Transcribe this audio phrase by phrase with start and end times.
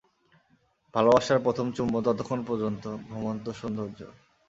[0.93, 3.99] ভালবাসার প্রথম চুম্বন ততক্ষণ পর্যন্ত, ঘুমন্ত সৌন্দর্য।